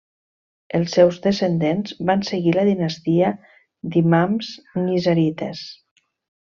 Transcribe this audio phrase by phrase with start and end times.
[0.77, 3.29] Els seus descendents van seguir la dinastia
[3.93, 4.53] d'imams
[4.85, 5.67] nizarites.